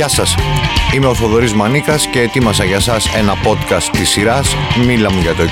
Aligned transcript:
Γεια 0.00 0.08
σας, 0.08 0.34
είμαι 0.94 1.06
ο 1.06 1.14
Θοδωρής 1.14 1.52
Μανίκας 1.52 2.06
και 2.06 2.20
ετοίμασα 2.20 2.64
για 2.64 2.80
σας 2.80 3.14
ένα 3.14 3.34
podcast 3.44 3.88
της 3.92 4.08
σειράς 4.08 4.56
«Μίλα 4.84 5.12
μου 5.12 5.20
για 5.20 5.34
το 5.34 5.42
21». 5.42 5.48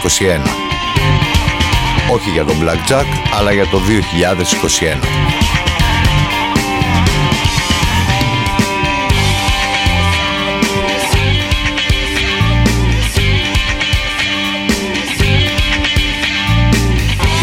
Όχι 2.13 2.31
για 2.31 2.45
τον 2.45 2.57
Blackjack, 2.63 3.05
αλλά 3.39 3.53
για 3.53 3.67
το 3.67 3.79
2021. 3.79 5.03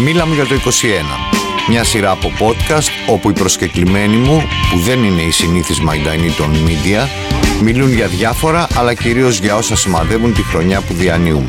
Μίλα 0.02 0.26
μου 0.26 0.34
για 0.34 0.46
το 0.46 0.56
21 0.56 1.45
μια 1.68 1.84
σειρά 1.84 2.12
από 2.12 2.32
podcast 2.40 3.14
όπου 3.14 3.30
οι 3.30 3.34
προσκεκλημένοι 3.34 4.16
μου, 4.16 4.44
που 4.72 4.80
δεν 4.80 5.04
είναι 5.04 5.22
οι 5.22 5.32
συνήθεις 5.32 5.80
μαϊντανοί 5.80 6.30
των 6.30 6.52
media, 6.68 7.08
μιλούν 7.62 7.94
για 7.94 8.08
διάφορα 8.08 8.68
αλλά 8.76 8.94
κυρίως 8.94 9.40
για 9.40 9.56
όσα 9.56 9.76
σημαδεύουν 9.76 10.34
τη 10.34 10.44
χρονιά 10.44 10.82
που 10.82 10.94
διανύουμε. 10.94 11.48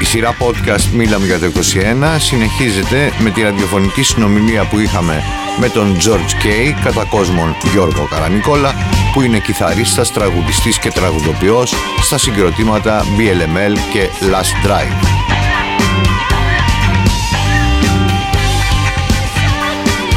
Η 0.00 0.04
σειρά 0.04 0.36
podcast 0.38 0.88
«Μίλαμε 0.92 1.26
για 1.26 1.38
το 1.38 1.46
21» 1.46 2.16
συνεχίζεται 2.18 3.12
με 3.18 3.30
τη 3.30 3.42
ραδιοφωνική 3.42 4.02
συνομιλία 4.02 4.64
που 4.64 4.78
είχαμε 4.78 5.22
με 5.58 5.68
τον 5.68 5.96
George 5.96 6.44
Kay, 6.44 6.80
κατά 6.84 7.04
κόσμον 7.04 7.56
Γιώργο 7.72 8.08
Καρανικόλα, 8.10 8.74
που 9.12 9.22
είναι 9.22 9.38
κιθαρίστας, 9.38 10.12
τραγουδιστής 10.12 10.78
και 10.78 10.90
τραγουδοποιός 10.90 11.74
στα 12.02 12.18
συγκροτήματα 12.18 13.04
BLML 13.04 13.76
και 13.92 14.08
Last 14.20 14.66
Drive. 14.66 15.20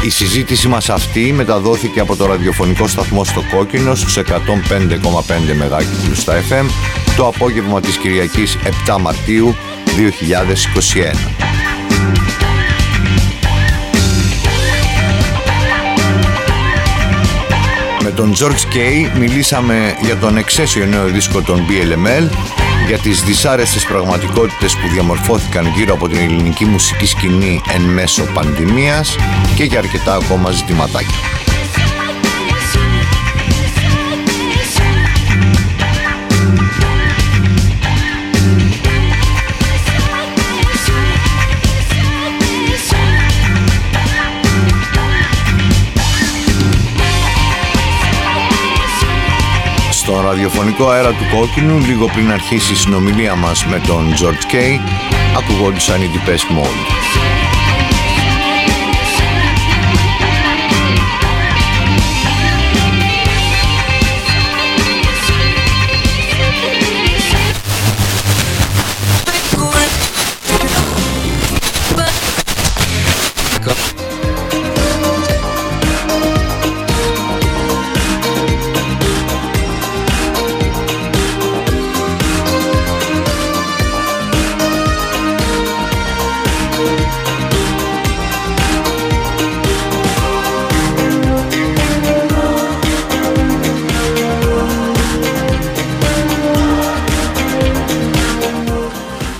Η 0.04 0.10
συζήτηση 0.10 0.68
μας 0.68 0.90
αυτή 0.90 1.32
μεταδόθηκε 1.32 2.00
από 2.00 2.16
το 2.16 2.26
ραδιοφωνικό 2.26 2.86
σταθμό 2.86 3.24
στο 3.24 3.42
Κόκκινο 3.50 3.94
στους 3.94 4.18
105,5 4.18 4.22
MHz 5.62 6.14
στα 6.14 6.42
FM 6.48 6.64
το 7.16 7.26
απόγευμα 7.26 7.80
της 7.80 7.96
Κυριακής 7.96 8.58
7 8.86 8.96
Μαρτίου 9.00 9.54
2021. 9.86 11.63
Τον 18.14 18.34
George 18.34 18.74
Kay 18.74 19.18
μιλήσαμε 19.18 19.96
για 20.02 20.16
τον 20.16 20.36
εξαίσιο 20.36 20.86
νέο 20.86 21.06
δίσκο 21.06 21.42
των 21.42 21.66
BLML, 21.68 22.28
για 22.86 22.98
τις 22.98 23.22
δυσάρεστες 23.22 23.84
πραγματικότητες 23.84 24.72
που 24.76 24.88
διαμορφώθηκαν 24.92 25.66
γύρω 25.76 25.94
από 25.94 26.08
την 26.08 26.18
ελληνική 26.18 26.64
μουσική 26.64 27.06
σκηνή 27.06 27.60
εν 27.74 27.80
μέσω 27.80 28.24
πανδημίας 28.34 29.16
και 29.54 29.64
για 29.64 29.78
αρκετά 29.78 30.14
ακόμα 30.14 30.50
ζητηματάκια. 30.50 31.43
Ραδιοφωνικό 50.34 50.88
αέρα 50.88 51.10
του 51.10 51.36
Κόκκινου 51.36 51.78
λίγο 51.78 52.06
πριν 52.06 52.32
αρχίσει 52.32 52.72
η 52.72 52.76
συνομιλία 52.76 53.34
μας 53.34 53.66
με 53.66 53.80
τον 53.86 54.12
George 54.12 54.54
Kay 54.54 54.78
ακουγόντουσαν 55.38 56.02
οι 56.02 56.10
Depeche 56.14 56.58
Mode. 56.58 57.23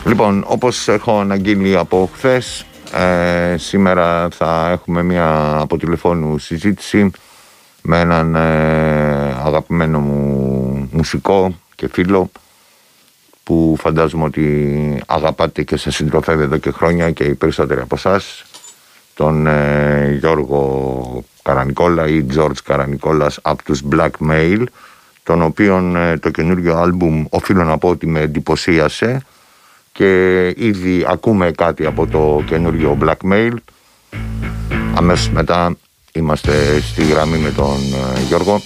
Λοιπόν, 0.07 0.45
όπως 0.47 0.89
έχω 0.89 1.21
αναγγείλει 1.21 1.77
από 1.77 2.11
χθες, 2.15 2.67
ε, 2.93 3.57
σήμερα 3.59 4.29
θα 4.31 4.71
έχουμε 4.71 5.03
μια 5.03 5.57
από 5.61 5.77
τηλεφώνου 5.77 6.39
συζήτηση 6.39 7.11
με 7.83 8.01
έναν 8.01 8.35
ε, 8.35 8.41
αγαπημένο 9.45 10.01
μου 10.01 10.89
μουσικό 10.93 11.59
και 11.75 11.89
φίλο 11.89 12.31
που 13.43 13.77
φαντάζομαι 13.79 14.25
ότι 14.25 15.03
αγαπάτε 15.07 15.63
και 15.63 15.77
σε 15.77 15.91
συντροφεύει 15.91 16.43
εδώ 16.43 16.57
και 16.57 16.71
χρόνια 16.71 17.11
και 17.11 17.25
οι 17.25 17.35
περισσότεροι 17.35 17.81
από 17.81 17.95
εσάς, 17.95 18.45
τον 19.15 19.47
ε, 19.47 20.17
Γιώργο 20.21 21.25
Καρανικόλα 21.43 22.07
ή 22.07 22.27
George 22.37 22.63
Καρανικόλας 22.65 23.39
από 23.43 23.65
τους 23.65 23.83
Blackmail 23.91 24.63
τον 25.23 25.43
οποίον 25.43 25.97
το 26.21 26.31
καινούριο 26.31 26.77
άλμπουμ 26.77 27.25
οφείλω 27.31 27.65
να 27.65 27.79
πω 27.79 27.89
ότι 27.89 28.07
με 28.07 28.21
εντυπωσίασε 28.21 29.23
και 29.95 30.47
ήδη 30.57 31.05
ακούμε 31.09 31.51
κάτι 31.51 31.87
από 31.87 32.07
το 32.07 32.43
καινούριο 32.47 32.99
Blackmail. 33.01 33.53
Αμέσως 34.95 35.31
μετά 35.31 35.77
είμαστε 36.13 36.81
στη 36.81 37.05
γραμμή 37.05 37.39
με 37.39 37.51
τον 37.51 37.77
ε, 38.17 38.21
Γιώργο. 38.29 38.61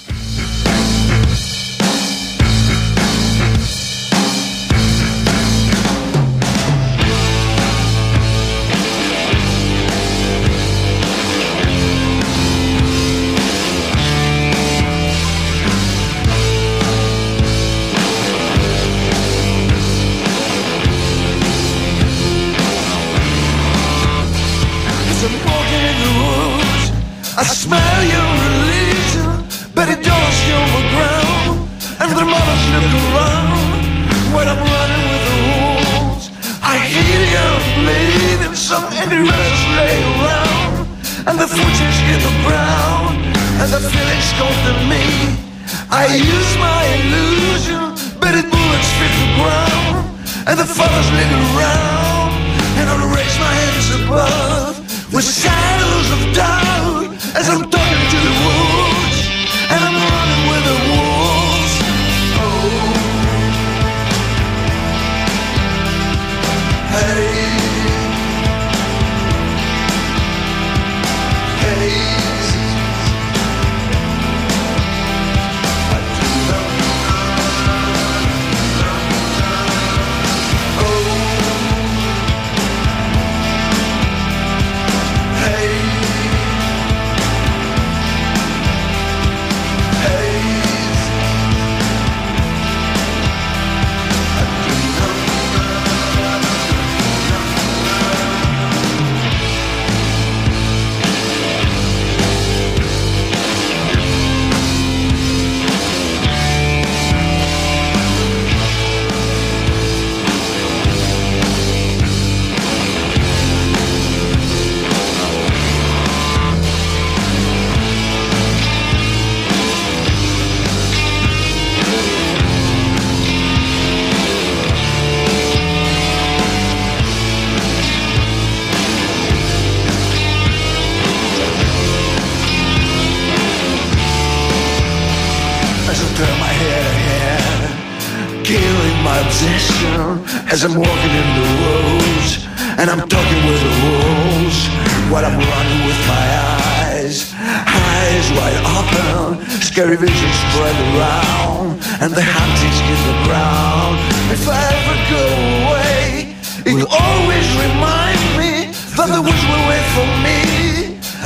And 152.08 152.16
the 152.16 152.24
hunting's 152.24 152.80
in 152.88 153.00
the 153.04 153.18
ground. 153.28 154.00
If 154.32 154.48
I 154.48 154.56
ever 154.80 154.96
go 155.12 155.24
away, 155.60 156.32
it 156.64 156.72
will 156.72 156.88
always 156.88 157.46
remind 157.60 158.20
me 158.40 158.72
that 158.96 159.12
the 159.12 159.20
woods 159.20 159.44
will 159.44 159.64
wait 159.68 159.86
for 159.92 160.08
me 160.24 160.40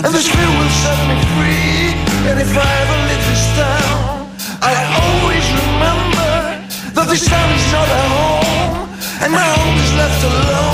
and 0.03 0.11
the 0.11 0.19
spirit 0.19 0.55
will 0.59 0.75
set 0.83 0.99
me 1.07 1.17
free. 1.39 1.95
And 2.27 2.37
if 2.43 2.51
I 2.51 2.67
ever 2.83 2.99
leave 3.07 3.25
this 3.31 3.47
town, 3.55 4.27
I 4.59 4.75
always 5.07 5.47
remember 5.63 6.35
that 6.99 7.07
this 7.07 7.31
town 7.31 7.49
is 7.55 7.67
not 7.71 7.87
a 7.87 8.03
home, 8.19 8.91
and 9.23 9.31
my 9.31 9.47
home 9.55 9.79
is 9.79 9.93
left 9.95 10.19
alone. 10.25 10.72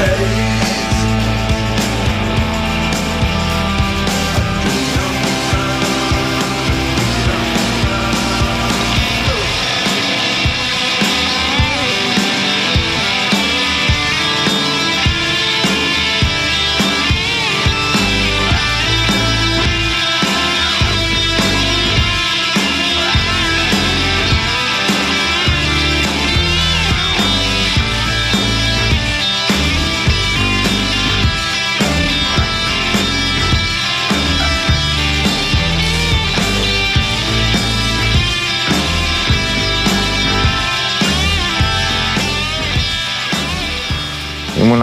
Hey. 0.00 0.49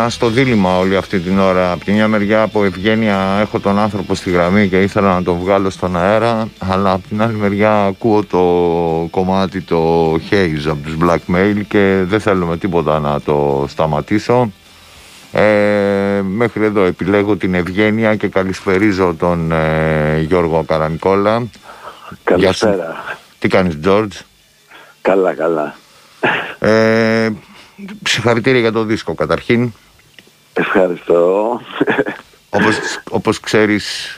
Στο 0.09 0.29
δίλημα 0.29 0.77
όλη 0.77 0.95
αυτή 0.95 1.19
την 1.19 1.39
ώρα. 1.39 1.71
Από 1.71 1.85
τη 1.85 1.91
μια 1.91 2.07
μεριά 2.07 2.41
από 2.41 2.63
ευγένεια 2.63 3.37
έχω 3.41 3.59
τον 3.59 3.79
άνθρωπο 3.79 4.15
στη 4.15 4.29
γραμμή 4.29 4.67
και 4.67 4.81
ήθελα 4.81 5.13
να 5.13 5.23
τον 5.23 5.37
βγάλω 5.37 5.69
στον 5.69 5.97
αέρα, 5.97 6.47
αλλά 6.59 6.91
από 6.91 7.07
την 7.07 7.21
άλλη 7.21 7.33
μεριά 7.33 7.85
ακούω 7.85 8.23
το 8.23 8.41
κομμάτι 9.11 9.61
το 9.61 10.13
Haze 10.13 10.67
από 10.67 10.79
τους 10.83 10.95
Blackmail 11.01 11.61
και 11.67 12.03
δεν 12.07 12.19
θέλω 12.19 12.45
με 12.45 12.57
τίποτα 12.57 12.99
να 12.99 13.21
το 13.21 13.65
σταματήσω. 13.67 14.51
Ε, 15.31 16.21
μέχρι 16.23 16.63
εδώ 16.63 16.83
επιλέγω 16.83 17.37
την 17.37 17.53
ευγένεια 17.53 18.15
και 18.15 18.27
καλησπερίζω 18.27 19.15
τον 19.19 19.51
ε, 19.51 20.19
Γιώργο 20.19 20.63
Καρανικόλα. 20.63 21.47
Καλησπέρα. 22.23 23.03
Τι 23.39 23.47
κάνεις 23.47 23.79
George? 23.83 24.21
Καλά, 25.01 25.33
καλά. 25.33 25.75
Ε, 26.59 27.29
Συγχαρητήρια 28.03 28.59
για 28.59 28.71
το 28.71 28.83
δίσκο 28.83 29.13
καταρχήν. 29.13 29.73
Ευχαριστώ. 30.59 31.61
Όπως, 32.49 32.77
όπως 33.09 33.39
ξέρεις 33.39 34.17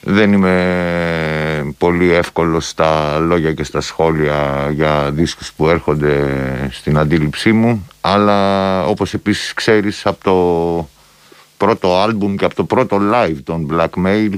δεν 0.00 0.32
είμαι 0.32 1.74
πολύ 1.78 2.12
εύκολος 2.12 2.68
στα 2.68 3.18
λόγια 3.18 3.52
και 3.52 3.64
στα 3.64 3.80
σχόλια 3.80 4.70
για 4.72 5.10
δίσκους 5.12 5.52
που 5.52 5.68
έρχονται 5.68 6.68
στην 6.72 6.98
αντίληψή 6.98 7.52
μου 7.52 7.88
αλλά 8.00 8.84
όπως 8.86 9.14
επίσης 9.14 9.54
ξέρεις 9.54 10.06
από 10.06 10.18
το 10.22 10.88
πρώτο 11.56 11.96
άλμπουμ 11.96 12.34
και 12.34 12.44
από 12.44 12.54
το 12.54 12.64
πρώτο 12.64 12.98
live 13.12 13.36
των 13.44 13.68
Blackmail 13.72 14.34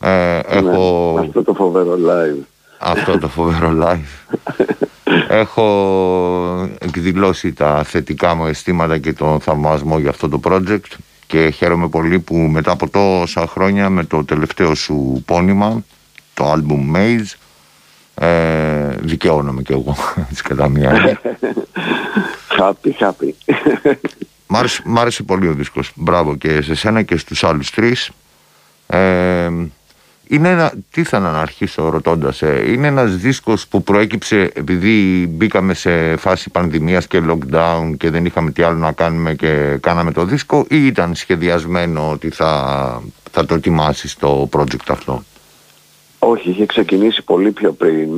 ε, 0.00 0.08
ναι, 0.08 0.40
έχω... 0.46 1.16
Αυτό 1.20 1.42
το 1.42 1.54
φοβερό 1.54 1.98
live. 2.06 2.42
Αυτό 2.78 3.18
το 3.18 3.28
φοβερό 3.28 3.72
live. 3.82 4.36
Έχω 5.28 6.68
εκδηλώσει 6.78 7.52
τα 7.52 7.82
θετικά 7.84 8.34
μου 8.34 8.46
αισθήματα 8.46 8.98
και 8.98 9.12
τον 9.12 9.40
θαυμασμό 9.40 9.98
για 9.98 10.10
αυτό 10.10 10.28
το 10.28 10.40
project 10.44 10.96
και 11.26 11.50
χαίρομαι 11.50 11.88
πολύ 11.88 12.18
που 12.18 12.36
μετά 12.36 12.70
από 12.70 12.88
τόσα 12.88 13.46
χρόνια 13.46 13.90
με 13.90 14.04
το 14.04 14.24
τελευταίο 14.24 14.74
σου 14.74 15.22
πόνημα, 15.26 15.84
το 16.34 16.52
album 16.52 16.96
Maze, 16.96 17.34
ε, 18.14 18.96
δικαιώνομαι 19.00 19.62
κι 19.62 19.72
εγώ, 19.72 19.96
έτσι 20.30 20.42
κατά 20.42 20.68
μία 20.68 21.20
Happy, 22.58 22.90
happy. 22.98 23.56
Μ' 24.84 24.98
άρεσε, 24.98 25.22
πολύ 25.22 25.48
ο 25.48 25.52
δίσκος. 25.52 25.92
Μπράβο 25.94 26.36
και 26.36 26.62
σε 26.62 26.74
σένα 26.74 27.02
και 27.02 27.16
στους 27.16 27.44
άλλους 27.44 27.70
τρεις. 27.70 28.10
Ε, 28.86 29.50
είναι 30.28 30.48
ένα, 30.48 30.72
τι 30.90 31.04
θα 31.04 31.18
να 31.18 31.40
αρχίσω 31.40 31.88
ρωτώντας, 31.88 32.42
ε, 32.42 32.64
είναι 32.66 32.86
ένας 32.86 33.16
δίσκος 33.16 33.68
που 33.68 33.82
προέκυψε 33.82 34.50
επειδή 34.54 35.26
μπήκαμε 35.30 35.74
σε 35.74 36.16
φάση 36.16 36.50
πανδημίας 36.50 37.06
και 37.06 37.22
lockdown 37.28 37.94
και 37.96 38.10
δεν 38.10 38.24
είχαμε 38.24 38.50
τι 38.50 38.62
άλλο 38.62 38.78
να 38.78 38.92
κάνουμε 38.92 39.34
και 39.34 39.78
κάναμε 39.80 40.12
το 40.12 40.24
δίσκο 40.24 40.66
ή 40.68 40.86
ήταν 40.86 41.14
σχεδιασμένο 41.14 42.10
ότι 42.10 42.30
θα, 42.30 43.02
θα 43.30 43.46
το 43.46 43.54
ετοιμάσεις 43.54 44.16
το 44.16 44.48
project 44.52 44.86
αυτό; 44.88 45.22
Όχι, 46.18 46.50
είχε 46.50 46.66
ξεκινήσει 46.66 47.22
πολύ 47.22 47.50
πιο 47.50 47.72
πριν 47.72 48.08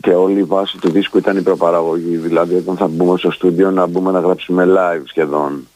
και 0.00 0.10
όλη 0.10 0.38
η 0.38 0.44
βάση 0.44 0.78
του 0.78 0.90
δίσκου 0.90 1.18
ήταν 1.18 1.36
η 1.36 1.42
προπαραγωγή. 1.42 2.16
Δηλαδή 2.16 2.54
όταν 2.54 2.76
θα 2.76 2.86
μπούμε 2.86 3.18
στο 3.18 3.30
στούντιο 3.30 3.70
να 3.70 3.86
μπούμε 3.86 4.10
να 4.10 4.20
γράψουμε 4.20 4.66
live 4.68 5.02
σχεδον 5.04 5.66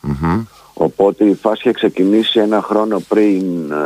Οπότε 0.80 1.24
η 1.24 1.34
φάση 1.34 1.60
είχε 1.60 1.72
ξεκινήσει 1.72 2.40
ένα 2.40 2.62
χρόνο 2.62 3.00
πριν 3.08 3.70
ε, 3.70 3.76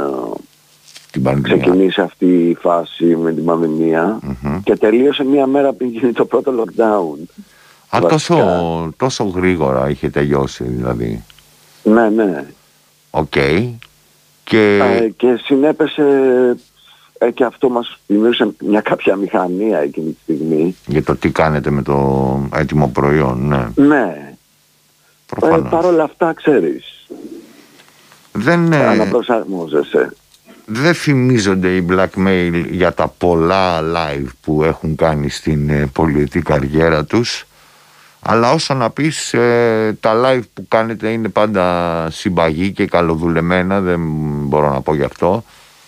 την 1.13 1.23
πανδημία. 1.23 1.57
Ξεκινήσει 1.57 2.01
αυτή 2.01 2.49
η 2.49 2.55
φάση 2.55 3.05
με 3.05 3.33
την 3.33 3.45
πανδημία 3.45 4.19
και 4.65 4.77
τελείωσε 4.77 5.25
μία 5.25 5.47
μέρα 5.47 5.73
πριν 5.73 5.89
γίνει 5.89 6.13
το 6.13 6.25
πρώτο 6.25 6.53
lockdown. 6.65 7.41
Α, 7.89 7.99
τόσο, 8.09 8.37
τόσο 8.97 9.25
γρήγορα 9.25 9.91
είχε 9.91 10.09
τελειώσει 10.09 10.65
δηλαδή. 10.65 11.25
Ναι, 11.83 12.09
ναι. 12.09 12.45
Οκ. 13.11 13.35
Και... 14.45 14.79
και 15.17 15.41
συνέπεσε 15.45 16.03
ε, 17.19 17.31
και 17.31 17.45
αυτό 17.45 17.69
μας 17.69 17.99
δημιούργησε 18.07 18.51
μια 18.61 18.81
κάποια 18.81 19.17
αμηχανία 19.17 19.79
εκείνη 19.79 20.11
τη 20.11 20.19
στιγμή. 20.23 20.77
Για 20.87 21.03
το 21.03 21.17
τι 21.17 21.31
κάνετε 21.31 21.71
με 21.71 21.83
το 21.83 22.49
έτοιμο 22.55 22.89
προϊόν, 22.89 23.47
ναι. 23.47 23.87
Ναι. 23.87 24.35
Προφανώς. 25.27 25.67
Ε, 25.67 25.69
Παρ' 25.71 25.85
όλα 25.85 26.03
αυτά 26.03 26.33
ξέρεις. 26.33 27.07
Δεν... 28.33 28.75
Αναπροσαρμόζεσαι 28.75 30.17
δεν 30.67 30.95
φημίζονται 30.95 31.69
οι 31.69 31.87
Blackmail 31.91 32.65
για 32.71 32.93
τα 32.93 33.09
πολλά 33.09 33.81
live 33.81 34.27
που 34.41 34.63
έχουν 34.65 34.97
κάνει 34.97 35.29
στην 35.29 35.71
ε, 35.71 35.87
πολιτική 35.93 36.43
καριέρα 36.43 37.05
τους. 37.05 37.47
Αλλά 38.21 38.53
όσο 38.53 38.75
να 38.75 38.91
πεις 38.91 39.35
ε, 39.35 39.97
τα 40.01 40.13
live 40.25 40.43
που 40.55 40.67
κάνετε 40.69 41.09
είναι 41.09 41.29
πάντα 41.29 42.09
συμπαγή 42.11 42.73
και 42.73 42.87
καλοδουλεμένα 42.87 43.81
δεν 43.81 44.01
μπορώ 44.47 44.73
να 44.73 44.81
πω 44.81 44.95
γι' 44.95 45.05
αυτό. 45.05 45.45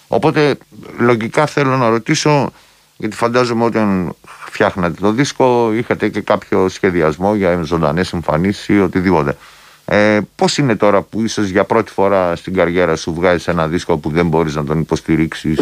Οπότε 0.09 0.59
λογικά 0.99 1.47
θέλω 1.47 1.77
να 1.77 1.89
ρωτήσω 1.89 2.51
γιατί 2.97 3.17
φαντάζομαι 3.17 3.65
όταν 3.65 4.15
φτιάχνατε 4.27 5.01
το 5.01 5.13
δίσκο 5.13 5.73
είχατε 5.73 6.09
και 6.09 6.21
κάποιο 6.21 6.69
σχεδιασμό 6.69 7.35
για 7.35 7.63
ζωντανές 7.63 8.13
εμφανίσεις 8.13 8.69
ή 8.69 8.81
οτιδήποτε 8.81 9.37
ε, 9.87 10.21
πώς 10.37 10.59
είναι 10.59 10.77
τώρα 10.77 11.03
που 11.03 11.21
ίσως 11.21 11.49
για 11.49 11.65
πρώτη 11.65 11.91
φορά 11.91 12.37
στην 12.37 12.55
καριέρα 12.55 12.97
σου 12.97 13.15
βγάζεις 13.15 13.49
ένα 13.49 13.69
δίσκο 13.69 13.97
που 13.97 14.11
δεν 14.11 14.29
μπορείς 14.29 14.55
να 14.55 14.65
τον 14.65 14.81
υποστηρίξεις 14.81 15.61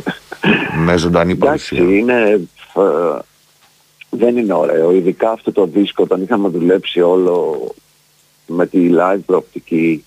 με 0.84 0.96
ζωντανή 0.96 1.34
παρουσία; 1.34 1.78
Εντάξει, 1.78 1.98
είναι, 1.98 2.48
ε, 2.74 3.18
δεν 4.10 4.36
είναι 4.36 4.52
ωραίο. 4.52 4.92
Ειδικά 4.92 5.30
αυτό 5.30 5.52
το 5.52 5.66
δίσκο 5.66 6.02
όταν 6.02 6.22
είχαμε 6.22 6.48
δουλέψει 6.48 7.00
όλο 7.00 7.66
με 8.46 8.66
τη 8.66 8.90
live 8.92 9.20
προοπτικη 9.26 10.04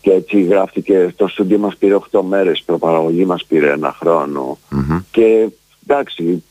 και 0.00 0.12
έτσι 0.12 0.42
γράφτηκε, 0.42 1.12
το 1.16 1.28
στούντιο 1.28 1.58
μας 1.58 1.76
πήρε 1.76 1.98
8 2.10 2.20
μέρες, 2.28 2.58
η 2.58 2.62
προπαραγωγή 2.64 3.24
μας 3.24 3.44
πήρε 3.44 3.70
ένα 3.72 3.96
και 5.10 5.48
εντάξει, 5.86 6.44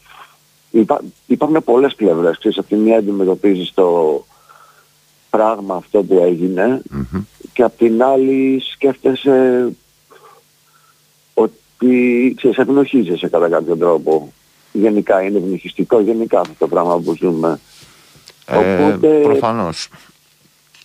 υπά, 0.71 1.01
υπάρχουν 1.25 1.63
πολλές 1.63 1.95
πλευρές. 1.95 2.37
Ξέρεις, 2.37 2.57
από 2.57 2.67
τη 2.67 2.75
μία 2.75 2.97
αντιμετωπίζεις 2.97 3.73
το, 3.73 4.25
πράγμα 5.31 5.75
αυτό 5.75 6.03
που 6.03 6.21
έγινε 6.23 6.81
και 7.53 7.63
απ' 7.63 7.77
την 7.77 8.03
άλλη 8.03 8.61
σκέφτεσαι 8.73 9.69
ότι 11.33 12.33
ξέρεις, 12.37 12.57
ευνοχίζεσαι 12.57 13.27
κατά 13.29 13.49
κάποιο 13.49 13.77
τρόπο. 13.77 14.33
Γενικά 14.71 15.21
είναι 15.21 15.37
ευνοχιστικό 15.37 15.99
γενικά 15.99 16.39
αυτό 16.39 16.53
το 16.57 16.67
πράγμα 16.67 16.99
που 16.99 17.15
ζούμε. 17.15 17.59
Ε, 18.45 18.57
Οπότε 18.57 19.07
προφανώς. 19.07 19.89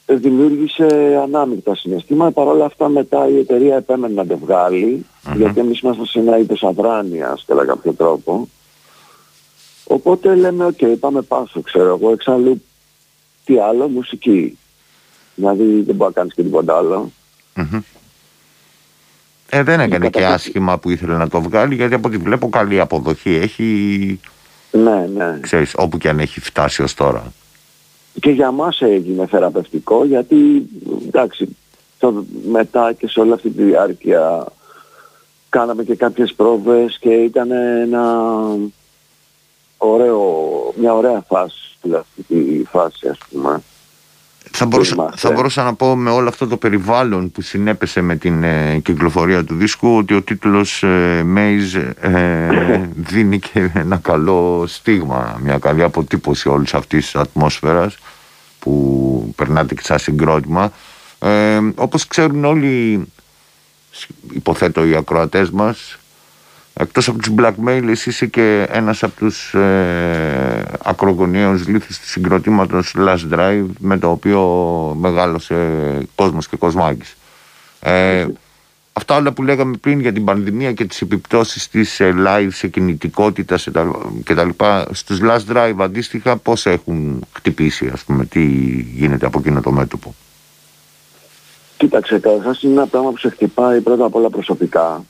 δημιούργησε 0.07 1.21
ανάμεικτα 1.23 1.75
συναισθήματα. 1.75 2.31
Παρ' 2.31 2.47
όλα 2.47 2.65
αυτά 2.65 2.89
μετά 2.89 3.29
η 3.29 3.39
εταιρεία 3.39 3.77
επέμενε 3.77 4.15
να 4.15 4.27
το 4.27 4.39
βγάλει 4.39 5.07
γιατί 5.37 5.61
εμείς 5.61 5.81
ήμασταν 5.81 6.07
σε 6.07 6.19
ένα 6.19 6.39
είδος 6.39 6.63
αδράνειας 6.63 7.45
κατά 7.47 7.65
κάποιο 7.65 7.93
τρόπο. 7.93 8.49
Οπότε 9.85 10.35
λέμε, 10.35 10.65
ok, 10.65 10.77
okay, 10.81 10.95
πάμε 11.01 11.23
πάσο, 11.23 11.61
ξέρω 11.61 11.99
εγώ, 12.01 12.11
εξάλλου 12.11 12.63
τι 13.47 13.59
άλλο, 13.59 13.89
μουσική. 13.89 14.59
Δηλαδή 15.35 15.65
δεν 15.65 15.95
μπορεί 15.95 16.11
να 16.15 16.21
κάνεις 16.21 16.35
και 16.35 16.43
τίποτα 16.43 17.11
Ε, 19.49 19.63
δεν 19.63 19.81
έκανε 19.81 20.11
και 20.11 20.25
άσχημα 20.25 20.79
που 20.79 20.91
ήθελε 20.91 21.17
να 21.17 21.29
το 21.29 21.43
βγάλει, 21.43 21.75
γιατί 21.75 21.95
από 21.95 22.09
ό,τι 22.09 22.17
βλέπω 22.17 22.49
καλή 22.49 22.81
αποδοχή 22.81 23.35
έχει. 23.35 24.21
Ναι, 24.71 25.09
ναι. 25.15 25.39
Ξέρεις, 25.41 25.73
όπου 25.77 25.99
και 25.99 26.09
αν 26.09 26.19
έχει 26.19 26.41
φτάσει 26.41 26.83
ως 26.83 26.95
τώρα. 26.95 27.33
Και 28.21 28.31
για 28.31 28.51
μας 28.51 28.81
έγινε 28.81 29.27
θεραπευτικό, 29.27 30.05
γιατί 30.05 30.37
εντάξει, 31.07 31.57
το, 31.99 32.25
μετά 32.51 32.93
και 32.93 33.09
σε 33.09 33.21
όλη 33.21 33.33
αυτή 33.33 33.51
τη 33.51 33.63
διάρκεια 33.63 34.47
κάναμε 35.49 35.85
και 35.85 35.95
κάποιες 35.95 36.35
πρόβες 36.35 36.99
και 37.01 37.11
ήταν 37.11 37.51
ένα 37.51 38.35
ωραίο, 39.77 40.23
μια 40.77 40.95
ωραία 40.95 41.25
φάση, 41.29 41.79
αυτή 41.99 42.23
τη 42.23 42.65
φάση 42.65 43.09
ας 43.09 43.19
πούμε. 43.31 43.63
Θα 44.51 44.67
μπορούσα, 44.67 45.13
θα 45.17 45.31
μπορούσα 45.33 45.63
να 45.63 45.75
πω 45.75 45.97
με 45.97 46.11
όλο 46.11 46.29
αυτό 46.29 46.47
το 46.47 46.57
περιβάλλον 46.57 47.31
που 47.31 47.41
συνέπεσε 47.41 48.01
με 48.01 48.17
την 48.17 48.43
ε, 48.43 48.79
κυκλοφορία 48.79 49.45
του 49.45 49.55
δίσκου 49.55 49.97
ότι 49.97 50.15
ο 50.15 50.23
τίτλος 50.23 50.83
ε, 50.83 51.27
Maze 51.37 51.93
ε, 52.01 52.89
δίνει 53.11 53.39
και 53.39 53.71
ένα 53.75 53.97
καλό 53.97 54.65
στίγμα, 54.67 55.39
μια 55.43 55.59
καλή 55.59 55.83
αποτύπωση 55.83 56.49
όλης 56.49 56.75
αυτής 56.75 57.05
της 57.05 57.15
ατμόσφαιρας 57.15 57.97
που 58.59 59.33
περνάτε 59.37 59.75
και 59.75 59.83
σαν 59.85 59.99
συγκρότημα. 59.99 60.73
Ε, 61.19 61.61
όπως 61.75 62.07
ξέρουν 62.07 62.45
όλοι, 62.45 63.05
υποθέτω 64.33 64.87
οι 64.87 64.95
ακροατές 64.95 65.51
μας, 65.51 65.99
Εκτός 66.79 67.09
από 67.09 67.19
τους 67.19 67.33
blackmail 67.39 67.83
εσύ 67.89 68.09
είσαι 68.09 68.27
και 68.27 68.67
ένας 68.71 69.03
από 69.03 69.17
τους 69.17 69.55
ε, 69.55 70.65
ακρογωνιαίους 70.83 71.69
λήθους 71.69 71.99
του 71.99 72.07
συγκροτήματος 72.07 72.95
Last 72.99 73.35
Drive 73.35 73.67
με 73.79 73.99
το 73.99 74.11
οποίο 74.11 74.41
μεγάλωσε 74.99 75.57
κόσμος 76.15 76.49
και 76.49 76.57
κοσμάκης. 76.57 77.17
Ε, 77.81 78.27
αυτά 78.93 79.17
όλα 79.17 79.33
που 79.33 79.43
λέγαμε 79.43 79.77
πριν 79.77 80.01
για 80.01 80.13
την 80.13 80.25
πανδημία 80.25 80.73
και 80.73 80.85
τις 80.85 81.01
επιπτώσεις 81.01 81.69
της 81.69 82.01
ε, 82.01 82.15
live 82.27 82.49
σε 82.51 82.69
κινητικότητας 82.69 83.69
και 84.25 84.35
τα 84.35 84.45
λοιπά 84.45 84.87
στους 84.93 85.19
Last 85.23 85.55
Drive 85.55 85.77
αντίστοιχα 85.79 86.37
πώς 86.37 86.67
έχουν 86.67 87.27
χτυπήσει 87.33 87.91
ας 87.93 88.05
πούμε 88.05 88.25
τι 88.25 88.45
γίνεται 88.95 89.27
από 89.27 89.39
εκείνο 89.39 89.61
το 89.61 89.73
μέτωπο; 89.73 90.15
Κοίταξε, 91.77 92.19
καταρχάς 92.19 92.63
είναι 92.63 92.73
ένα 92.73 92.87
πράγμα 92.87 93.11
που 93.11 93.19
σε 93.19 93.29
χτυπάει 93.29 93.81
πρώτα 93.81 94.05
απ' 94.05 94.15
όλα 94.15 94.31
προσωπικά. 94.31 95.05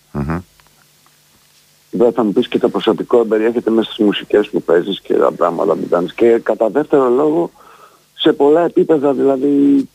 Δεν 1.91 2.13
θα 2.13 2.25
μου 2.25 2.33
πεις 2.33 2.49
και 2.49 2.59
το 2.59 2.69
προσωπικό 2.69 3.25
περιέχεται 3.25 3.71
μέσα 3.71 3.93
στις 3.93 4.05
μουσικές 4.05 4.49
που 4.49 4.63
παίζεις 4.63 5.01
και 5.01 5.15
τα 5.15 5.33
πράγματα 5.33 5.75
που 5.75 5.89
κάνεις. 5.89 6.13
Και 6.15 6.41
κατά 6.43 6.69
δεύτερο 6.69 7.09
λόγο 7.09 7.51
σε 8.15 8.33
πολλά 8.33 8.65
επίπεδα 8.65 9.13
δηλαδή 9.13 9.89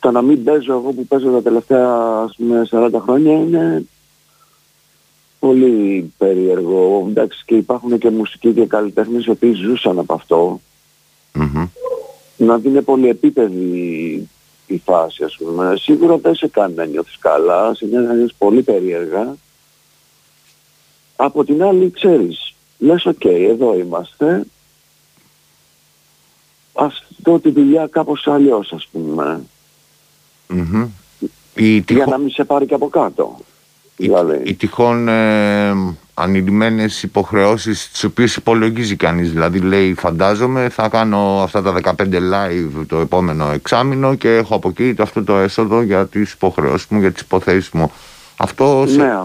το 0.00 0.10
να 0.10 0.22
μην 0.22 0.44
παίζω 0.44 0.72
εγώ 0.72 0.92
που 0.92 1.06
παίζω 1.06 1.30
τα 1.30 1.42
τελευταία 1.42 1.88
ας 2.24 2.34
πούμε 2.36 2.68
40 2.70 2.90
χρόνια 3.02 3.32
είναι 3.32 3.86
πολύ 5.38 6.12
περίεργο. 6.18 7.06
Εντάξει 7.08 7.42
και 7.46 7.56
υπάρχουν 7.56 7.98
και 7.98 8.10
μουσικοί 8.10 8.52
και 8.52 8.66
καλλιτέχνες 8.66 9.24
οι 9.24 9.30
οποίοι 9.30 9.52
ζούσαν 9.52 9.98
από 9.98 10.14
αυτό. 10.14 10.60
Mm-hmm. 11.34 11.68
Να 12.36 12.60
είναι 12.64 12.82
πολύ 12.82 13.08
επίπεδη 13.08 14.28
η 14.66 14.82
φάση 14.84 15.24
ας 15.24 15.36
πούμε. 15.36 15.76
Σίγουρα 15.76 16.16
δεν 16.16 16.34
σε 16.34 16.48
κάνει 16.48 16.74
να 16.74 16.84
νιώθεις 16.84 17.18
καλά, 17.18 17.74
σε 17.74 17.86
νιώθεις 17.86 18.34
πολύ 18.38 18.62
περίεργα. 18.62 19.36
Από 21.16 21.44
την 21.44 21.62
άλλη 21.62 21.90
ξέρεις, 21.90 22.54
λες 22.78 23.06
οκ, 23.06 23.24
εδώ 23.24 23.78
είμαστε, 23.78 24.44
ας 26.72 27.04
δω 27.22 27.38
τη 27.38 27.50
δουλειά 27.50 27.86
κάπως 27.86 28.26
αλλιώς 28.26 28.72
ας 28.72 28.88
πούμε. 28.92 29.40
Mm-hmm. 30.48 30.88
Η 31.54 31.82
τυχο... 31.82 32.02
Για 32.02 32.06
να 32.06 32.18
μην 32.18 32.30
σε 32.30 32.44
πάρει 32.44 32.66
και 32.66 32.74
από 32.74 32.88
κάτω. 32.88 33.38
Οι, 33.96 34.06
δηλαδή. 34.06 34.42
οι 34.44 34.54
τυχόν 34.54 35.08
ε, 35.08 35.72
ανειλημμένες 36.18 37.02
υποχρεώσεις 37.02 37.90
τις 37.90 38.04
οποίες 38.04 38.36
υπολογίζει 38.36 38.96
κανείς. 38.96 39.30
Δηλαδή 39.30 39.58
λέει 39.58 39.94
φαντάζομαι 39.94 40.68
θα 40.68 40.88
κάνω 40.88 41.40
αυτά 41.42 41.62
τα 41.62 41.74
15 41.82 41.92
live 42.14 42.86
το 42.86 42.96
επόμενο 42.96 43.50
εξάμηνο 43.50 44.14
και 44.14 44.36
έχω 44.36 44.54
από 44.54 44.68
εκεί 44.68 44.94
το, 44.94 45.02
αυτό 45.02 45.24
το 45.24 45.36
έσοδο 45.38 45.82
για 45.82 46.06
τις 46.06 46.32
υποχρεώσεις 46.32 46.86
μου, 46.88 47.00
για 47.00 47.12
τις 47.12 47.22
υποθέσεις 47.22 47.70
μου. 47.70 47.92
Αυτό 48.36 48.84
σε, 48.88 48.96
ναι, 48.96 49.22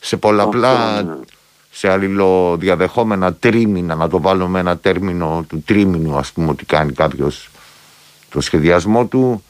σε 0.00 0.16
πολλαπλά 0.16 1.02
ναι 1.02 1.14
σε 1.76 1.90
αλληλοδιαδεχόμενα 1.90 3.34
τρίμηνα, 3.34 3.94
να 3.94 4.08
το 4.08 4.20
βάλω 4.20 4.48
με 4.48 4.58
ένα 4.60 4.76
τέρμινο 4.78 5.44
του 5.48 5.62
τρίμηνου 5.66 6.16
ας 6.16 6.32
πούμε 6.32 6.50
ότι 6.50 6.64
κάνει 6.64 6.92
κάποιος 6.92 7.50
το 8.30 8.40
σχεδιασμό 8.40 9.06
του 9.06 9.44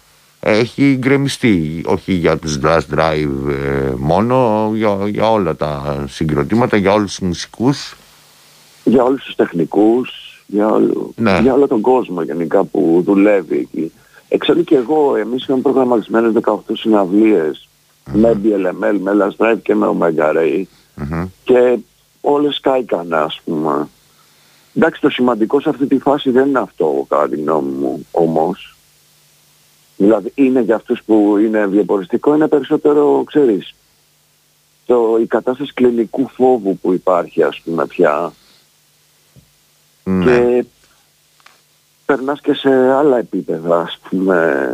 έχει 0.47 0.97
γκρεμιστεί 0.99 1.83
όχι 1.87 2.13
για 2.13 2.39
τους 2.39 2.59
Last 2.65 2.99
Drive 2.99 3.49
ε, 3.49 3.93
μόνο 3.97 4.71
για, 4.75 4.99
για 5.09 5.31
όλα 5.31 5.57
τα 5.57 6.05
συγκροτήματα 6.09 6.77
για 6.77 6.93
όλους 6.93 7.15
τους 7.15 7.27
μουσικούς 7.27 7.97
για 8.85 9.03
όλους 9.03 9.25
τους 9.25 9.35
τεχνικούς 9.35 10.11
για, 10.47 10.69
όλο, 10.69 11.13
ναι. 11.17 11.39
για 11.43 11.55
όλο 11.55 11.69
τον 11.69 11.81
κόσμο 11.81 12.23
γενικά 12.23 12.65
που 12.65 13.03
δουλεύει 13.05 13.57
εκεί 13.59 13.93
εξάλλου 14.35 14.65
και 14.65 14.77
εγώ 14.77 15.17
εμείς 15.17 15.43
είχαμε 15.43 15.61
προγραμματισμένες 15.61 16.33
18 16.45 16.57
συναυλίες 16.73 17.69
mm-hmm. 18.07 18.13
με 18.15 18.41
BLML, 18.45 18.99
με 19.01 19.13
Last 19.19 19.45
Drive 19.45 19.59
και 19.63 19.75
με 19.75 19.87
Omega 19.99 20.37
Ray 20.37 20.63
mm-hmm. 20.99 21.29
και 21.45 21.79
όλες 22.21 22.61
κάηκαν 22.61 23.13
ας 23.13 23.41
πούμε. 23.45 23.89
Εντάξει 24.75 25.01
το 25.01 25.09
σημαντικό 25.09 25.61
σε 25.61 25.69
αυτή 25.69 25.87
τη 25.87 25.99
φάση 25.99 26.31
δεν 26.31 26.49
είναι 26.49 26.59
αυτό 26.59 27.07
κατά 27.09 27.29
τη 27.29 27.37
γνώμη 27.41 27.71
μου 27.71 28.07
όμως. 28.11 28.74
Δηλαδή 29.97 30.33
είναι 30.35 30.61
για 30.61 30.75
αυτούς 30.75 31.03
που 31.07 31.37
είναι 31.39 31.67
διαποριστικό 31.67 32.35
είναι 32.35 32.49
περισσότερο 32.49 33.23
ξέρεις 33.27 33.75
το, 34.87 35.19
η 35.23 35.27
κατάσταση 35.27 35.73
κλινικού 35.75 36.29
φόβου 36.29 36.79
που 36.79 36.93
υπάρχει 36.93 37.43
ας 37.43 37.61
πούμε 37.65 37.87
πια 37.87 38.33
ναι. 40.05 40.25
και 40.25 40.65
περνάς 42.05 42.41
και 42.41 42.55
σε 42.55 42.71
άλλα 42.71 43.19
επίπεδα 43.19 43.81
ας 43.81 43.99
πούμε 44.09 44.69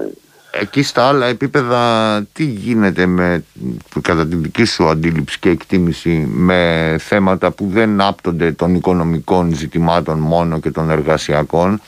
εκεί 0.50 0.82
στα 0.82 1.08
άλλα 1.08 1.26
επίπεδα 1.26 2.22
τι 2.32 2.44
γίνεται 2.44 3.06
με, 3.06 3.44
κατά 4.00 4.26
τη 4.26 4.36
δική 4.36 4.64
σου 4.64 4.88
αντίληψη 4.88 5.38
και 5.38 5.48
εκτίμηση 5.48 6.28
με 6.30 6.96
θέματα 7.00 7.50
που 7.50 7.66
δεν 7.66 8.00
άπτονται 8.00 8.52
των 8.52 8.74
οικονομικών 8.74 9.54
ζητημάτων 9.54 10.18
μόνο 10.18 10.60
και 10.60 10.70
των 10.70 10.90
εργασιακών 10.90 11.80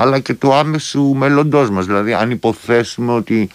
αλλά 0.00 0.18
και 0.18 0.34
του 0.34 0.54
άμεσου 0.54 1.02
μέλλοντός 1.02 1.70
μας. 1.70 1.86
Δηλαδή 1.86 2.12
αν 2.12 2.30
υποθέσουμε 2.30 3.12
ότι 3.12 3.48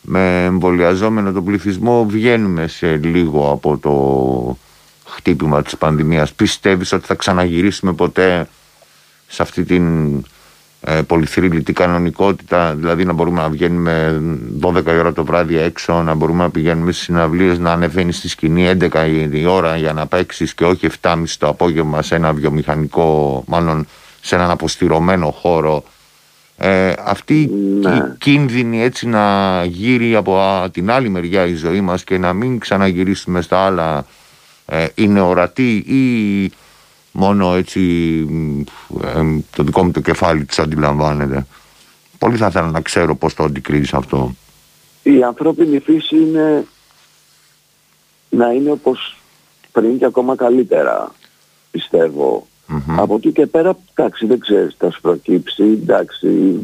με 0.00 0.44
εμβολιαζόμενο 0.44 1.32
τον 1.32 1.44
πληθυσμό 1.44 2.06
βγαίνουμε 2.06 2.66
σε 2.66 2.96
λίγο 2.96 3.50
από 3.50 3.78
το 3.78 4.58
χτύπημα 5.10 5.62
της 5.62 5.76
πανδημίας 5.76 6.32
πιστεύεις 6.32 6.92
ότι 6.92 7.06
θα 7.06 7.14
ξαναγυρίσουμε 7.14 7.92
ποτέ 7.92 8.48
σε 9.26 9.42
αυτή 9.42 9.64
την 9.64 10.16
ε, 10.80 11.02
πολυθρύλητη 11.02 11.72
κανονικότητα, 11.72 12.74
δηλαδή 12.74 13.04
να 13.04 13.12
μπορούμε 13.12 13.40
να 13.40 13.48
βγαίνουμε 13.48 14.22
12 14.60 14.86
η 14.86 14.98
ώρα 14.98 15.12
το 15.12 15.24
βράδυ 15.24 15.58
έξω, 15.58 16.02
να 16.02 16.14
μπορούμε 16.14 16.42
να 16.42 16.50
πηγαίνουμε 16.50 16.92
στις 16.92 17.04
συναυλίες, 17.04 17.58
να 17.58 17.72
ανεβαίνεις 17.72 18.16
στη 18.16 18.28
σκηνή 18.28 18.72
11 18.80 19.28
η 19.32 19.46
ώρα 19.46 19.76
για 19.76 19.92
να 19.92 20.06
παίξεις 20.06 20.54
και 20.54 20.64
όχι 20.64 20.88
7.30 21.00 21.24
το 21.38 21.48
απόγευμα 21.48 22.02
σε 22.02 22.14
ένα 22.14 22.32
βιομηχανικό, 22.32 23.44
μάλλον 23.46 23.86
σε 24.22 24.34
έναν 24.34 24.50
αποστηρωμένο 24.50 25.30
χώρο. 25.30 25.84
Ε, 26.56 26.92
αυτή 27.04 27.50
ναι. 27.80 27.94
η 27.94 28.02
κίνδυνη 28.18 28.82
έτσι 28.82 29.08
να 29.08 29.64
γύρει 29.64 30.16
από 30.16 30.64
την 30.70 30.90
άλλη 30.90 31.08
μεριά 31.08 31.46
η 31.46 31.54
ζωή 31.54 31.80
μας 31.80 32.04
και 32.04 32.18
να 32.18 32.32
μην 32.32 32.58
ξαναγυρίσουμε 32.58 33.40
στα 33.40 33.58
άλλα 33.58 34.06
ε, 34.66 34.86
είναι 34.94 35.20
ορατή 35.20 35.76
ή 35.76 36.52
μόνο 37.12 37.54
έτσι 37.54 37.80
το 39.56 39.62
δικό 39.62 39.84
μου 39.84 39.90
το 39.90 40.00
κεφάλι 40.00 40.44
της 40.44 40.58
αντιλαμβάνεται. 40.58 41.46
Πολύ 42.18 42.36
θα 42.36 42.46
ήθελα 42.46 42.70
να 42.70 42.80
ξέρω 42.80 43.14
πώς 43.14 43.34
το 43.34 43.44
αντικρίζεις 43.44 43.94
αυτό. 43.94 44.34
Η 45.02 45.22
ανθρώπινη 45.22 45.78
φύση 45.78 46.16
είναι 46.16 46.66
να 48.28 48.52
είναι 48.52 48.70
όπως 48.70 49.16
πριν 49.72 49.98
και 49.98 50.04
ακόμα 50.04 50.36
καλύτερα, 50.36 51.14
πιστεύω. 51.70 52.46
Από 52.96 53.14
εκεί 53.14 53.32
και 53.32 53.46
πέρα, 53.46 53.78
εντάξει, 53.94 54.26
δεν 54.26 54.38
ξέρεις, 54.38 54.74
θα 54.78 54.90
σου 54.90 55.00
προκύψει, 55.00 55.62
εντάξει, 55.62 56.58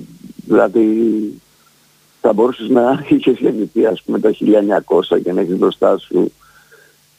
δηλαδή 0.46 0.86
θα 2.20 2.32
μπορούσες 2.32 2.68
να 2.68 3.02
είχες 3.08 3.38
γεννηθεί 3.38 3.86
ας 3.86 4.02
πούμε 4.02 4.18
το 4.18 4.30
1900 5.10 5.22
και 5.22 5.32
να 5.32 5.40
έχεις 5.40 5.56
μπροστά 5.56 5.98
σου 5.98 6.32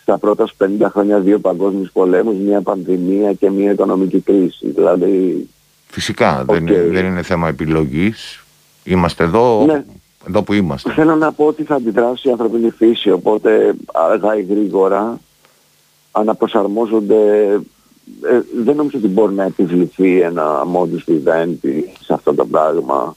στα 0.02 0.18
πρώτα 0.18 0.46
σου 0.46 0.56
50 0.80 0.88
χρόνια 0.92 1.20
δύο 1.20 1.40
παγκόσμιους 1.40 1.92
πολέμους, 1.92 2.36
μια 2.36 2.62
πανδημία 2.62 3.34
και 3.34 3.50
μια 3.50 3.72
οικονομική 3.72 4.20
κρίση. 4.20 4.70
Δηλαδή... 4.70 5.48
Φυσικά, 5.88 6.44
δεν, 6.48 6.68
είναι, 6.68 6.82
δεν 6.82 7.06
είναι 7.06 7.22
θέμα 7.22 7.48
επιλογής. 7.48 8.44
Είμαστε 8.84 9.24
εδώ, 9.24 9.66
ναι. 9.66 9.84
εδώ 10.28 10.44
που 10.44 10.54
είμαστε. 10.54 10.92
Θέλω 10.92 11.16
να 11.16 11.32
πω 11.32 11.46
ότι 11.46 11.64
θα 11.64 11.76
αντιδράσει 11.76 12.28
η 12.28 12.32
ανθρωπινή 12.32 12.70
φύση, 12.70 13.12
οπότε 13.12 13.74
αργά 13.94 14.38
ή 14.38 14.42
γρήγορα 14.42 15.20
αναπροσαρμόζονται 16.12 17.60
ε, 18.24 18.42
δεν 18.64 18.76
νομίζω 18.76 18.98
ότι 18.98 19.08
μπορεί 19.08 19.34
να 19.34 19.44
επιβληθεί 19.44 20.22
ένα 20.22 20.64
modus 20.74 21.12
vivendi 21.12 21.84
σε 22.02 22.14
αυτό 22.14 22.34
το 22.34 22.46
πραγμα 22.46 23.16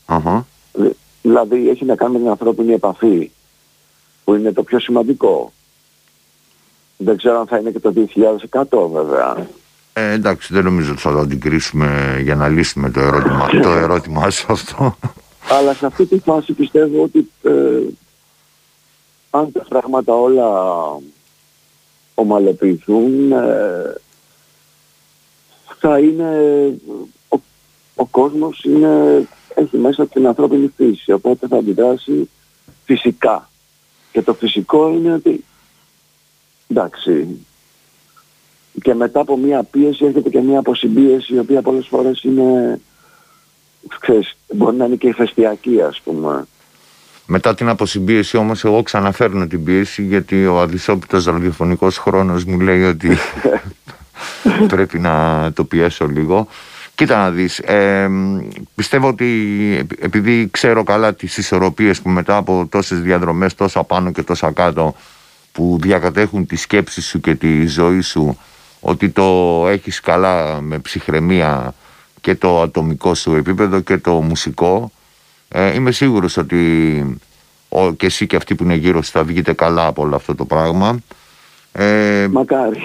Δηλαδή 1.22 1.68
έχει 1.68 1.84
να 1.84 1.94
κάνει 1.94 2.12
με 2.12 2.18
την 2.18 2.28
ανθρώπινη 2.28 2.72
επαφή 2.72 3.30
που 4.24 4.34
είναι 4.34 4.52
το 4.52 4.62
πιο 4.62 4.80
σημαντικό. 4.80 5.52
Δεν 6.96 7.16
ξέρω 7.16 7.40
αν 7.40 7.46
θα 7.46 7.58
είναι 7.58 7.70
και 7.70 7.78
το 7.78 7.92
2100 8.50 8.90
βέβαια. 8.92 9.46
Ε, 9.92 10.10
εντάξει, 10.10 10.54
δεν 10.54 10.64
νομίζω 10.64 10.92
ότι 10.92 11.00
θα 11.00 11.12
το 11.12 11.18
αντικρίσουμε 11.18 12.18
για 12.22 12.34
να 12.34 12.48
λύσουμε 12.48 12.90
το 12.90 13.00
ερώτημα, 13.00 13.48
το 13.62 13.70
ερώτημά 13.70 14.30
σου 14.30 14.52
αυτό. 14.52 14.96
Αλλά 15.48 15.74
σε 15.74 15.86
αυτή 15.86 16.06
τη 16.06 16.18
φάση 16.18 16.52
πιστεύω 16.52 17.02
ότι 17.02 17.30
ε, 17.42 17.50
αν 19.30 19.52
τα 19.52 19.64
πράγματα 19.68 20.14
όλα 20.14 20.48
ομαλοποιηθούν 22.14 23.32
ε, 23.32 24.00
θα 25.84 25.98
είναι 25.98 26.30
ο, 27.28 27.36
ο 27.94 28.06
κόσμος 28.06 28.64
είναι, 28.64 29.26
έχει 29.54 29.76
μέσα 29.76 30.06
την 30.06 30.26
ανθρώπινη 30.26 30.72
φύση 30.76 31.12
οπότε 31.12 31.46
θα 31.46 31.56
αντιδράσει 31.56 32.30
φυσικά. 32.84 33.50
Και 34.12 34.22
το 34.22 34.34
φυσικό 34.34 34.88
είναι 34.88 35.12
ότι 35.12 35.44
εντάξει 36.68 37.46
και 38.82 38.94
μετά 38.94 39.20
από 39.20 39.36
μια 39.36 39.62
πίεση 39.62 40.04
έρχεται 40.04 40.28
και 40.28 40.40
μια 40.40 40.58
αποσυμπίεση 40.58 41.34
η 41.34 41.38
οποία 41.38 41.62
πολλές 41.62 41.86
φορές 41.86 42.22
είναι 42.22 42.80
ξέρεις, 44.00 44.36
μπορεί 44.52 44.76
να 44.76 44.84
είναι 44.84 44.96
και 44.96 45.08
ηφαιστειακή 45.08 45.82
ας 45.82 46.00
πούμε. 46.04 46.44
Μετά 47.26 47.54
την 47.54 47.68
αποσυμπίεση 47.68 48.36
όμως 48.36 48.64
εγώ 48.64 48.82
ξαναφέρνω 48.82 49.46
την 49.46 49.64
πίεση 49.64 50.02
γιατί 50.02 50.46
ο 50.46 50.60
αδυσόπιτος 50.60 51.24
ραδιοφωνικός 51.24 51.98
χρόνος 51.98 52.44
μου 52.44 52.60
λέει 52.60 52.82
ότι 52.82 53.16
πρέπει 54.74 54.98
να 54.98 55.50
το 55.54 55.64
πιέσω 55.64 56.06
λίγο. 56.06 56.48
Κοίτα 56.94 57.16
να 57.16 57.30
δεις, 57.30 57.58
ε, 57.58 58.10
πιστεύω 58.74 59.08
ότι 59.08 59.26
επειδή 59.98 60.48
ξέρω 60.50 60.82
καλά 60.82 61.14
τις 61.14 61.36
ισορροπίες 61.36 62.00
που 62.00 62.08
μετά 62.08 62.36
από 62.36 62.66
τόσες 62.70 63.00
διαδρομές 63.00 63.54
τόσα 63.54 63.84
πάνω 63.84 64.12
και 64.12 64.22
τόσα 64.22 64.50
κάτω 64.50 64.94
που 65.52 65.78
διακατέχουν 65.80 66.46
τη 66.46 66.56
σκέψη 66.56 67.02
σου 67.02 67.20
και 67.20 67.34
τη 67.34 67.66
ζωή 67.66 68.00
σου 68.00 68.38
ότι 68.80 69.08
το 69.08 69.64
έχεις 69.68 70.00
καλά 70.00 70.60
με 70.60 70.78
ψυχραιμία 70.78 71.74
και 72.20 72.34
το 72.34 72.62
ατομικό 72.62 73.14
σου 73.14 73.34
επίπεδο 73.34 73.80
και 73.80 73.98
το 73.98 74.12
μουσικό 74.12 74.92
ε, 75.48 75.74
είμαι 75.74 75.92
σίγουρος 75.92 76.36
ότι 76.36 77.20
ο, 77.68 77.92
και 77.92 78.06
εσύ 78.06 78.26
και 78.26 78.36
αυτοί 78.36 78.54
που 78.54 78.62
είναι 78.62 78.74
γύρω 78.74 79.02
σου 79.02 79.10
θα 79.10 79.24
βγείτε 79.24 79.52
καλά 79.52 79.86
από 79.86 80.02
όλο 80.02 80.16
αυτό 80.16 80.34
το 80.34 80.44
πράγμα 80.44 80.98
ε, 81.72 82.26
Μακάρι. 82.30 82.80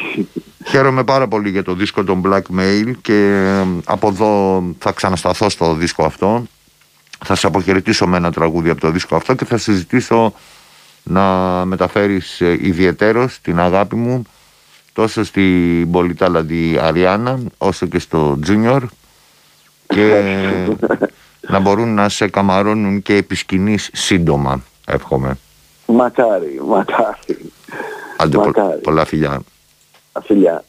Χαίρομαι 0.66 1.04
πάρα 1.04 1.28
πολύ 1.28 1.50
για 1.50 1.64
το 1.64 1.74
δίσκο 1.74 2.04
των 2.04 2.22
Blackmail 2.26 2.92
και 3.02 3.50
από 3.86 4.08
εδώ 4.08 4.64
θα 4.80 4.92
ξανασταθώ 4.92 5.50
στο 5.50 5.74
δίσκο 5.74 6.06
αυτό. 6.06 6.44
Θα 7.26 7.36
σε 7.36 7.48
αποχαιρετήσω 7.48 8.08
με 8.08 8.18
ένα 8.18 8.32
τραγούδι 8.32 8.70
από 8.70 8.82
το 8.82 8.92
δίσκο 8.92 9.16
αυτό 9.16 9.34
και 9.34 9.46
θα 9.46 9.58
συζητήσω 9.58 10.34
να 11.04 11.22
μεταφέρεις 11.66 12.42
ε, 12.42 12.58
ιδιαιτέρως 12.62 13.40
την 13.42 13.60
αγάπη 13.60 13.96
μου 13.96 14.24
τόσο 14.94 15.24
στην 15.24 15.92
Πολυτάλαντη 15.92 16.78
Αριάννα 16.82 17.40
όσο 17.58 17.86
και 17.86 18.00
στο 18.00 18.40
Junior 18.48 18.82
και 19.88 20.24
να 21.52 21.60
μπορούν 21.60 21.94
να 21.94 22.10
σε 22.10 22.28
καμαρώνουν 22.28 23.02
και 23.02 23.16
επισκηνείς 23.16 23.90
σύντομα 23.94 24.64
εύχομαι. 24.86 25.38
Μακάρι, 25.86 26.62
μακάρι. 26.68 27.52
Άντε, 28.18 28.38
πολλά 28.84 29.06
φιλιά. 29.06 29.42
Φιλιά. 30.24 30.64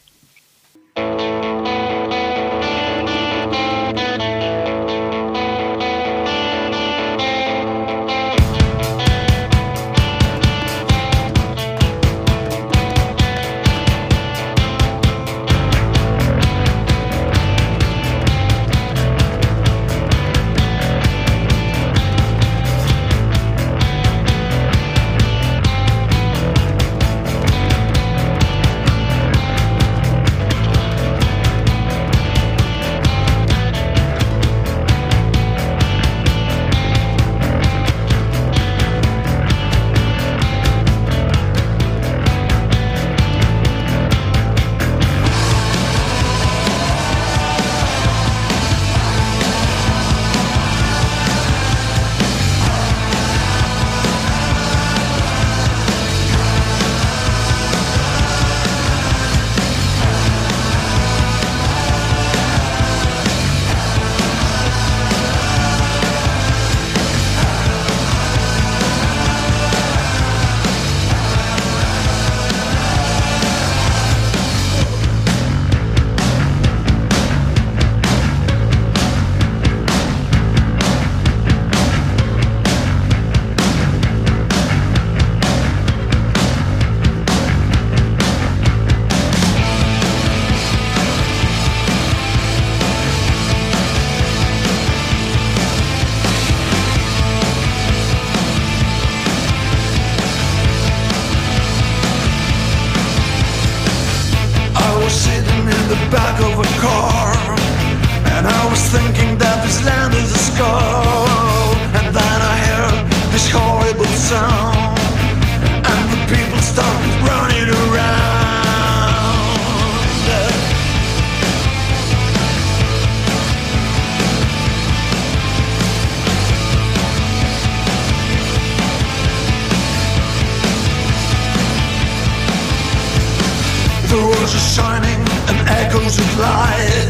stars 134.49 134.55
are 134.55 134.83
shining 134.83 135.19
and 135.49 135.69
echoes 135.69 136.17
of 136.17 136.39
light. 136.39 137.09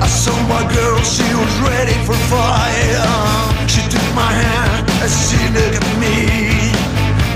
I 0.00 0.06
saw 0.06 0.34
my 0.48 0.62
girl, 0.72 0.98
she 1.02 1.22
was 1.34 1.54
ready 1.60 1.94
for 2.04 2.14
fire. 2.30 3.68
She 3.68 3.82
took 3.90 4.14
my 4.14 4.32
hand 4.32 4.88
as 5.02 5.12
she 5.28 5.38
looked 5.52 5.76
at 5.76 5.98
me. 6.00 6.72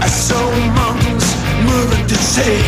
I 0.01 0.09
saw 0.09 0.41
mountains 0.75 1.27
moving 1.65 2.07
to 2.07 2.15
sea. 2.17 2.63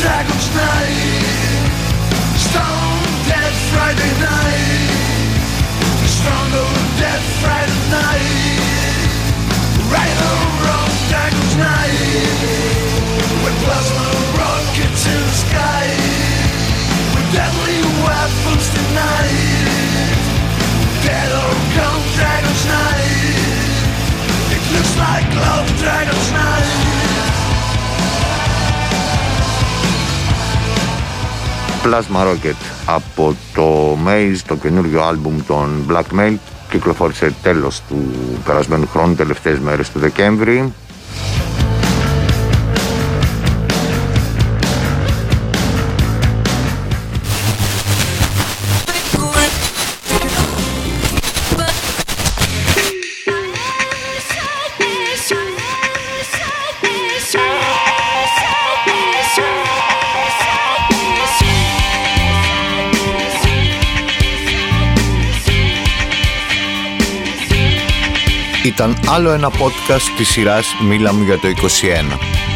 Dragon's 0.00 0.48
night, 0.54 0.98
stone 2.46 3.02
dead 3.28 3.54
Friday 3.70 4.12
night, 4.20 4.90
stronger 6.06 6.66
dead 6.98 7.22
Friday 7.40 7.90
night. 7.90 8.31
Plasma 31.84 32.22
Rocket 32.26 32.56
από 32.86 33.36
το 33.54 33.98
Maze, 34.06 34.36
το 34.46 34.56
καινούργιο 34.56 35.02
άλμπουμ 35.02 35.38
των 35.46 35.86
Blackmail 35.90 36.34
κυκλοφόρησε 36.70 37.34
τέλος 37.42 37.82
του 37.88 38.12
περασμένου 38.44 38.88
χρόνου, 38.92 39.14
τελευταίες 39.14 39.58
μέρες 39.58 39.90
του 39.90 39.98
Δεκέμβρη 39.98 40.72
Ήταν 68.82 68.98
άλλο 69.08 69.30
ένα 69.30 69.50
podcast 69.50 70.12
της 70.16 70.28
σειράς 70.28 70.66
«Μίλα 70.88 71.14
μου 71.14 71.22
για 71.22 71.38
το 71.38 71.48
21». 71.48 72.51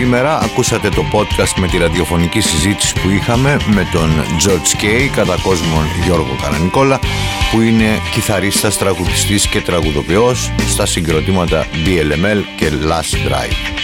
Σήμερα 0.00 0.38
ακούσατε 0.38 0.88
το 0.88 1.04
podcast 1.12 1.52
με 1.56 1.68
τη 1.68 1.78
ραδιοφωνική 1.78 2.40
συζήτηση 2.40 2.92
που 2.94 3.08
είχαμε 3.10 3.56
με 3.74 3.88
τον 3.92 4.10
George 4.46 4.82
Kay, 4.82 5.08
κατά 5.14 5.36
κόσμον 5.42 5.84
Γιώργο 6.04 6.36
Καρανικόλα, 6.42 6.98
που 7.52 7.60
είναι 7.60 8.00
κιθαρίστας, 8.12 8.78
τραγουδιστής 8.78 9.46
και 9.46 9.60
τραγουδοποιός 9.60 10.52
στα 10.68 10.86
συγκροτήματα 10.86 11.66
BLML 11.84 12.42
και 12.56 12.70
Last 12.70 13.28
Drive. 13.28 13.79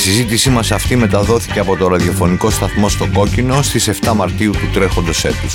Συζήτησή 0.00 0.50
μας 0.50 0.72
αυτή 0.72 0.96
μεταδόθηκε 0.96 1.58
από 1.58 1.76
το 1.76 1.88
ραδιοφωνικό 1.88 2.50
σταθμό 2.50 2.88
στο 2.88 3.08
Κόκκινο 3.12 3.62
στις 3.62 3.88
7 3.88 4.12
Μαρτίου 4.14 4.50
του 4.50 4.70
τρέχοντος 4.72 5.24
έτους. 5.24 5.54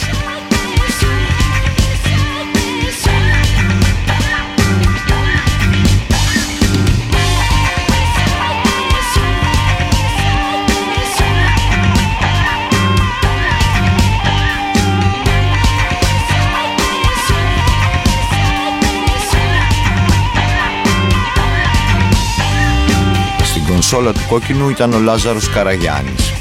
Κονσόλα 23.95 24.13
του 24.13 24.29
κόκκινου 24.29 24.69
ήταν 24.69 24.93
ο 24.93 24.99
Λάζαρος 24.99 25.49
Καραγιάννης. 25.49 26.33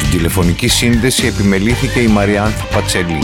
Την 0.00 0.10
τηλεφωνική 0.10 0.68
σύνδεση 0.68 1.26
επιμελήθηκε 1.26 2.00
η 2.00 2.06
Μαριάνθη 2.06 2.64
Πατσελή. 2.72 3.18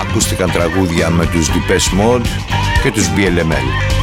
Ακούστηκαν 0.00 0.50
τραγούδια 0.50 1.10
με 1.10 1.26
τους 1.26 1.48
Depeche 1.48 2.00
Mode 2.00 2.26
και 2.82 2.90
τους 2.90 3.06
BLML. 3.16 3.99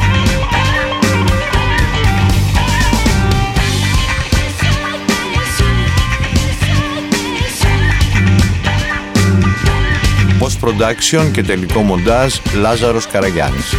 Post-Production 10.68 11.30
και 11.32 11.42
τελικό 11.42 11.80
μοντάζ 11.80 12.34
Λάζαρος 12.54 13.06
Καραγιάννης. 13.06 13.74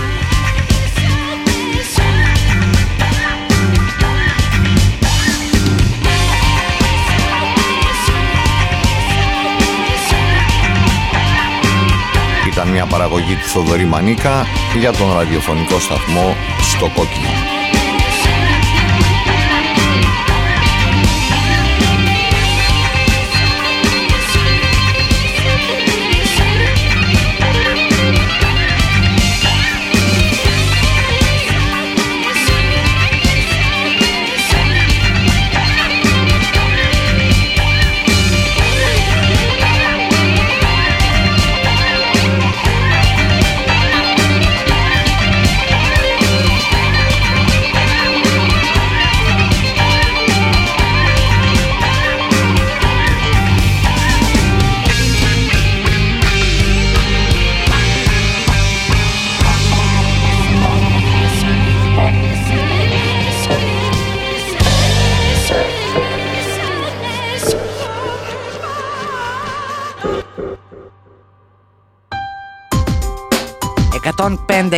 Ήταν 12.51 12.67
μια 12.67 12.85
παραγωγή 12.85 13.33
του 13.33 13.47
Θοδωρή 13.47 13.85
Μανίκα 13.85 14.45
για 14.79 14.91
τον 14.91 15.13
ραδιοφωνικό 15.13 15.79
σταθμό 15.79 16.35
στο 16.61 16.91
Κόκκινο. 16.95 17.58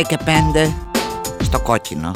Και 0.02 0.18
5 0.24 0.72
στο 1.42 1.60
κόκκινο. 1.60 2.10